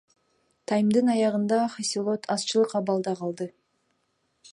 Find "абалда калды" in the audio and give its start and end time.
2.81-3.49